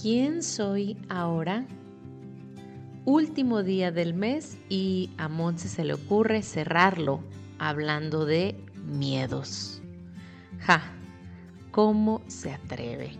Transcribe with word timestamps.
¿quién 0.00 0.42
soy 0.42 0.96
ahora? 1.08 1.66
Último 3.04 3.62
día 3.62 3.90
del 3.90 4.14
mes 4.14 4.58
y 4.68 5.10
a 5.16 5.28
Monse 5.28 5.68
se 5.68 5.84
le 5.84 5.94
ocurre 5.94 6.42
cerrarlo 6.42 7.20
hablando 7.58 8.26
de 8.26 8.56
miedos. 8.84 9.80
Ja, 10.60 10.82
¿cómo 11.70 12.20
se 12.26 12.52
atreve? 12.52 13.12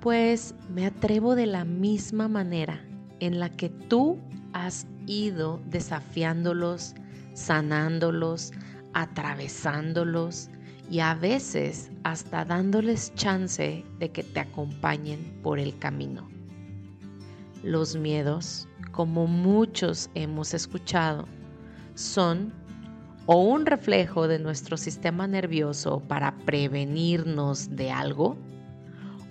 Pues 0.00 0.54
me 0.68 0.86
atrevo 0.86 1.34
de 1.34 1.46
la 1.46 1.64
misma 1.64 2.28
manera 2.28 2.84
en 3.20 3.38
la 3.40 3.48
que 3.48 3.70
tú 3.70 4.18
has 4.52 4.86
ido 5.06 5.60
desafiándolos, 5.66 6.94
sanándolos, 7.32 8.52
atravesándolos 8.92 10.50
y 10.90 11.00
a 11.00 11.14
veces 11.14 11.90
hasta 12.02 12.44
dándoles 12.44 13.14
chance 13.14 13.84
de 13.98 14.10
que 14.10 14.22
te 14.22 14.40
acompañen 14.40 15.38
por 15.42 15.58
el 15.58 15.76
camino. 15.78 16.28
Los 17.62 17.96
miedos, 17.96 18.68
como 18.92 19.26
muchos 19.26 20.10
hemos 20.14 20.52
escuchado, 20.52 21.26
son 21.94 22.52
o 23.26 23.42
un 23.42 23.64
reflejo 23.64 24.28
de 24.28 24.38
nuestro 24.38 24.76
sistema 24.76 25.26
nervioso 25.26 26.00
para 26.00 26.36
prevenirnos 26.44 27.74
de 27.74 27.90
algo, 27.90 28.36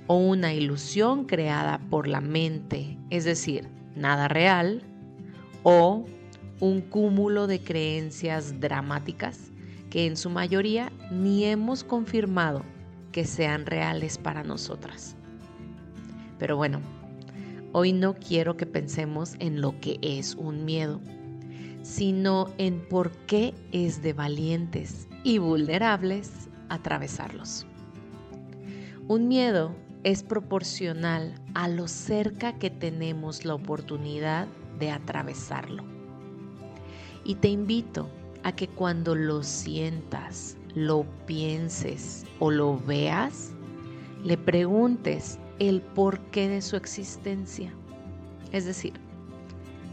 o 0.08 0.17
una 0.17 0.54
ilusión 0.54 1.26
creada 1.26 1.80
por 1.90 2.08
la 2.08 2.20
mente, 2.20 2.98
es 3.12 3.23
decir, 3.23 3.70
nada 3.95 4.28
real, 4.28 4.81
o 5.62 6.06
un 6.59 6.81
cúmulo 6.81 7.45
de 7.45 7.62
creencias 7.62 8.59
dramáticas 8.59 9.53
que 9.94 10.08
en 10.08 10.18
su 10.18 10.32
mayoría 10.32 10.92
ni 11.12 11.46
hemos 11.46 11.84
confirmado 11.84 12.64
que 13.12 13.26
sean 13.26 13.68
reales 13.68 14.18
para 14.18 14.44
nosotras. 14.44 15.16
Pero 16.40 16.58
bueno, 16.58 16.82
hoy 17.74 17.94
no 17.94 18.16
quiero 18.16 18.58
que 18.58 18.66
pensemos 18.66 19.36
en 19.38 19.62
lo 19.62 19.80
que 19.80 20.00
es 20.02 20.34
un 20.34 20.66
miedo, 20.66 21.00
sino 21.84 22.50
en 22.58 22.80
por 22.90 23.12
qué 23.28 23.54
es 23.72 24.02
de 24.02 24.14
valientes 24.14 25.08
y 25.23 25.38
vulnerables 25.38 26.50
atravesarlos. 26.70 27.67
Un 29.08 29.28
miedo 29.28 29.76
es 30.04 30.23
proporcional 30.23 31.36
a 31.54 31.67
lo 31.67 31.88
cerca 31.88 32.58
que 32.58 32.72
tenemos 32.72 33.45
la 33.45 33.54
oportunidad 33.54 34.48
de 34.80 34.89
atravesarlo. 34.89 35.84
Y 37.23 37.36
te 37.36 37.50
invito 37.50 38.10
a 38.44 38.52
que 38.52 38.67
cuando 38.67 39.16
lo 39.16 39.44
sientas, 39.44 40.58
lo 40.75 41.05
pienses 41.25 42.25
o 42.39 42.52
lo 42.52 42.77
veas, 42.80 43.52
le 44.23 44.38
preguntes 44.38 45.39
el 45.59 45.81
porqué 45.81 46.49
de 46.49 46.61
su 46.61 46.75
existencia. 46.75 47.71
Es 48.52 48.66
decir, 48.66 48.94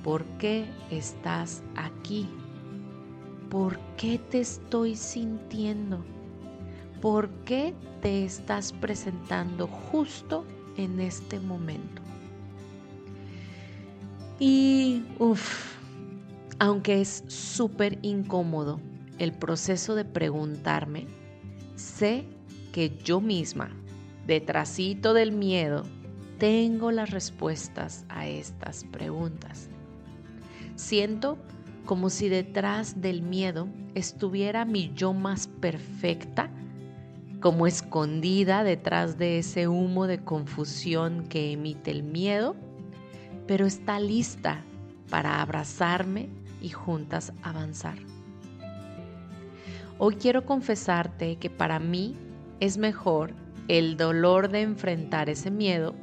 ¿por 0.03 0.25
qué 0.39 0.67
estás 0.91 1.63
aquí? 1.77 2.29
¿Por 3.51 3.79
qué 3.97 4.19
te 4.31 4.41
estoy 4.41 4.95
sintiendo? 4.97 6.05
¿Por 7.01 7.31
qué 7.45 7.75
te 8.03 8.25
estás 8.25 8.73
presentando 8.73 9.67
justo 9.67 10.45
en 10.77 11.01
este 11.01 11.41
momento? 11.41 12.03
Y, 14.39 15.03
uff, 15.19 15.80
aunque 16.61 17.01
es 17.01 17.25
súper 17.27 17.99
incómodo 18.03 18.81
el 19.19 19.33
proceso 19.33 19.95
de 19.95 20.05
preguntarme, 20.05 21.07
sé 21.75 22.27
que 22.71 22.99
yo 23.03 23.23
misma, 23.23 23.71
detrásito 24.27 25.15
del 25.15 25.33
miedo, 25.33 25.85
tengo 26.39 26.93
las 26.93 27.11
respuestas 27.11 28.05
a 28.11 28.29
estas 28.29 28.85
preguntas. 28.85 29.71
Siento 30.77 31.39
como 31.87 32.11
si 32.11 32.29
detrás 32.29 33.01
del 33.01 33.23
miedo 33.23 33.67
estuviera 33.95 34.67
mi 34.67 34.93
yo 34.95 35.15
más 35.15 35.47
perfecta, 35.47 36.51
como 37.41 37.67
escondida 37.67 38.65
detrás 38.65 39.17
de 39.17 39.39
ese 39.39 39.67
humo 39.67 40.07
de 40.07 40.23
confusión 40.23 41.25
que 41.27 41.53
emite 41.53 41.91
el 41.91 42.03
miedo, 42.03 42.55
pero 43.47 43.65
está 43.65 43.99
lista 43.99 44.63
para 45.09 45.41
abrazarme 45.41 46.29
y 46.61 46.71
juntas 46.71 47.33
avanzar. 47.43 47.99
Hoy 49.99 50.17
quiero 50.17 50.47
confesarte 50.47 51.37
que 51.37 51.51
para 51.51 51.79
mí 51.79 52.17
es 52.61 52.79
mejor 52.79 53.35
el 53.69 53.97
dolor 53.97 54.49
de 54.49 54.63
enfrentar 54.63 55.29
ese 55.29 55.51
miedo 55.51 55.95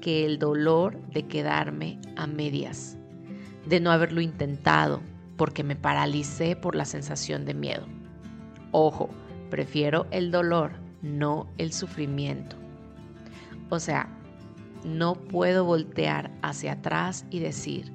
que 0.00 0.26
el 0.26 0.38
dolor 0.38 0.98
de 1.12 1.26
quedarme 1.26 1.98
a 2.16 2.26
medias, 2.26 2.96
de 3.66 3.80
no 3.80 3.90
haberlo 3.90 4.20
intentado 4.20 5.00
porque 5.36 5.62
me 5.62 5.76
paralicé 5.76 6.56
por 6.56 6.74
la 6.74 6.84
sensación 6.84 7.44
de 7.44 7.54
miedo. 7.54 7.86
Ojo, 8.72 9.08
prefiero 9.50 10.06
el 10.10 10.30
dolor, 10.30 10.72
no 11.00 11.48
el 11.58 11.72
sufrimiento. 11.72 12.56
O 13.70 13.78
sea, 13.78 14.08
no 14.84 15.14
puedo 15.14 15.64
voltear 15.64 16.30
hacia 16.42 16.72
atrás 16.72 17.24
y 17.30 17.38
decir, 17.40 17.92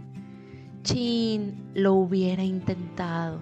Chin, 0.83 1.71
lo 1.73 1.93
hubiera 1.93 2.43
intentado. 2.43 3.39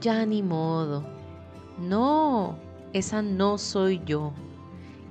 Ya 0.00 0.26
ni 0.26 0.42
modo. 0.42 1.04
No, 1.78 2.58
esa 2.92 3.22
no 3.22 3.58
soy 3.58 4.00
yo. 4.04 4.32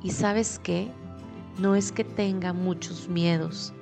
Y 0.04 0.10
sabes 0.10 0.60
qué? 0.60 0.92
No 1.58 1.74
es 1.74 1.94
que 1.94 2.04
tenga 2.04 2.52
muchos 2.52 3.08
miedos, 3.08 3.74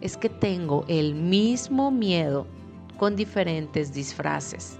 es 0.00 0.16
que 0.16 0.30
tengo 0.30 0.86
el 0.88 1.14
mismo 1.14 1.90
miedo 1.90 2.46
con 2.96 3.16
diferentes 3.16 3.92
disfraces. 3.92 4.78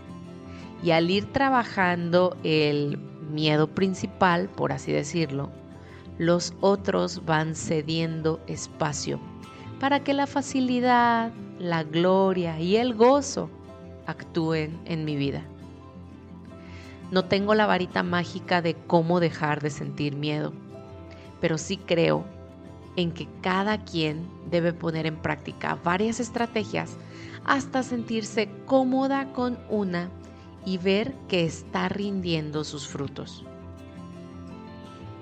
Y 0.82 0.92
al 0.92 1.10
ir 1.10 1.30
trabajando 1.32 2.38
el 2.42 2.96
miedo 3.30 3.68
principal, 3.68 4.48
por 4.48 4.72
así 4.72 4.92
decirlo, 4.92 5.50
los 6.16 6.54
otros 6.62 7.22
van 7.26 7.54
cediendo 7.54 8.40
espacio 8.46 9.20
para 9.80 10.00
que 10.00 10.12
la 10.12 10.26
facilidad, 10.26 11.32
la 11.58 11.82
gloria 11.82 12.60
y 12.60 12.76
el 12.76 12.94
gozo 12.94 13.48
actúen 14.06 14.78
en 14.84 15.06
mi 15.06 15.16
vida. 15.16 15.42
No 17.10 17.24
tengo 17.24 17.54
la 17.54 17.66
varita 17.66 18.02
mágica 18.02 18.60
de 18.60 18.74
cómo 18.74 19.20
dejar 19.20 19.62
de 19.62 19.70
sentir 19.70 20.14
miedo, 20.14 20.52
pero 21.40 21.56
sí 21.56 21.78
creo 21.78 22.24
en 22.96 23.10
que 23.10 23.26
cada 23.40 23.82
quien 23.82 24.28
debe 24.50 24.74
poner 24.74 25.06
en 25.06 25.16
práctica 25.16 25.78
varias 25.82 26.20
estrategias 26.20 26.98
hasta 27.46 27.82
sentirse 27.82 28.50
cómoda 28.66 29.32
con 29.32 29.58
una 29.70 30.10
y 30.66 30.76
ver 30.76 31.14
que 31.26 31.46
está 31.46 31.88
rindiendo 31.88 32.64
sus 32.64 32.86
frutos. 32.86 33.46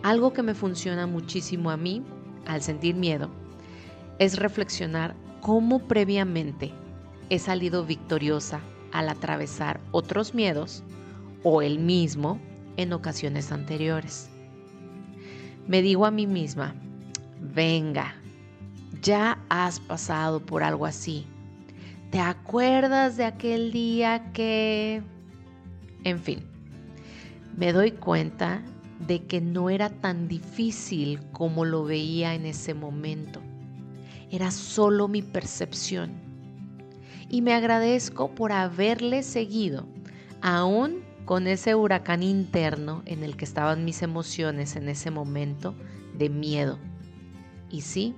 Algo 0.02 0.32
que 0.32 0.42
me 0.42 0.54
funciona 0.54 1.06
muchísimo 1.06 1.70
a 1.70 1.76
mí 1.76 2.02
al 2.44 2.60
sentir 2.60 2.96
miedo 2.96 3.30
es 4.18 4.36
reflexionar 4.36 5.14
cómo 5.40 5.78
previamente 5.80 6.72
he 7.30 7.38
salido 7.38 7.84
victoriosa 7.84 8.60
al 8.92 9.08
atravesar 9.08 9.80
otros 9.92 10.34
miedos 10.34 10.82
o 11.42 11.62
el 11.62 11.78
mismo 11.78 12.40
en 12.76 12.92
ocasiones 12.92 13.52
anteriores. 13.52 14.28
Me 15.66 15.82
digo 15.82 16.06
a 16.06 16.10
mí 16.10 16.26
misma, 16.26 16.74
venga, 17.40 18.14
ya 19.02 19.38
has 19.48 19.78
pasado 19.80 20.40
por 20.40 20.62
algo 20.62 20.86
así. 20.86 21.26
¿Te 22.10 22.20
acuerdas 22.20 23.16
de 23.16 23.26
aquel 23.26 23.70
día 23.70 24.32
que... 24.32 25.02
En 26.04 26.20
fin, 26.20 26.40
me 27.56 27.72
doy 27.72 27.92
cuenta 27.92 28.62
de 29.06 29.24
que 29.24 29.40
no 29.40 29.68
era 29.68 29.90
tan 29.90 30.26
difícil 30.26 31.20
como 31.32 31.64
lo 31.64 31.84
veía 31.84 32.34
en 32.34 32.46
ese 32.46 32.72
momento 32.72 33.42
era 34.30 34.50
solo 34.50 35.08
mi 35.08 35.22
percepción. 35.22 36.12
Y 37.28 37.42
me 37.42 37.54
agradezco 37.54 38.34
por 38.34 38.52
haberle 38.52 39.22
seguido, 39.22 39.86
aún 40.40 41.02
con 41.24 41.46
ese 41.46 41.74
huracán 41.74 42.22
interno 42.22 43.02
en 43.04 43.22
el 43.22 43.36
que 43.36 43.44
estaban 43.44 43.84
mis 43.84 44.02
emociones 44.02 44.76
en 44.76 44.88
ese 44.88 45.10
momento 45.10 45.74
de 46.16 46.30
miedo. 46.30 46.78
Y 47.70 47.82
sí, 47.82 48.14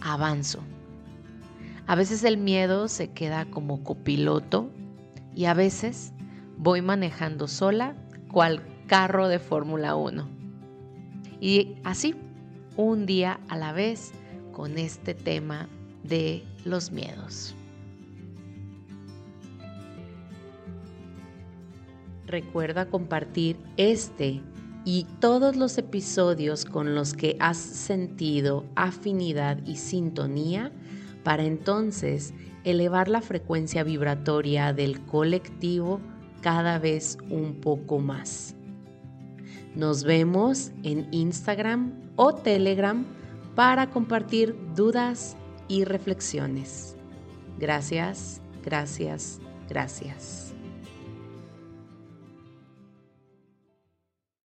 avanzo. 0.00 0.60
A 1.86 1.94
veces 1.94 2.24
el 2.24 2.36
miedo 2.36 2.88
se 2.88 3.10
queda 3.10 3.46
como 3.46 3.82
copiloto 3.82 4.70
y 5.34 5.46
a 5.46 5.54
veces 5.54 6.12
voy 6.58 6.82
manejando 6.82 7.48
sola 7.48 7.96
cual 8.30 8.62
carro 8.86 9.28
de 9.28 9.38
Fórmula 9.38 9.96
1. 9.96 10.28
Y 11.40 11.76
así, 11.84 12.14
un 12.76 13.06
día 13.06 13.40
a 13.48 13.56
la 13.56 13.72
vez, 13.72 14.12
con 14.52 14.78
este 14.78 15.14
tema 15.14 15.68
de 16.04 16.44
los 16.64 16.92
miedos. 16.92 17.54
Recuerda 22.26 22.86
compartir 22.86 23.56
este 23.76 24.40
y 24.84 25.06
todos 25.20 25.56
los 25.56 25.78
episodios 25.78 26.64
con 26.64 26.94
los 26.94 27.14
que 27.14 27.36
has 27.40 27.56
sentido 27.56 28.64
afinidad 28.74 29.58
y 29.66 29.76
sintonía 29.76 30.72
para 31.22 31.44
entonces 31.44 32.34
elevar 32.64 33.08
la 33.08 33.20
frecuencia 33.20 33.84
vibratoria 33.84 34.72
del 34.72 35.00
colectivo 35.04 36.00
cada 36.40 36.78
vez 36.78 37.18
un 37.30 37.54
poco 37.60 37.98
más. 37.98 38.56
Nos 39.74 40.04
vemos 40.04 40.72
en 40.82 41.08
Instagram 41.12 41.92
o 42.16 42.34
Telegram 42.34 43.06
para 43.54 43.90
compartir 43.90 44.56
dudas 44.74 45.36
y 45.68 45.84
reflexiones. 45.84 46.96
Gracias, 47.58 48.40
gracias, 48.64 49.40
gracias. 49.68 50.51